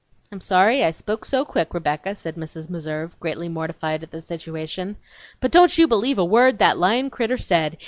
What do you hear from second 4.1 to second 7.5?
situation. "But don't you believe a word that lyin' critter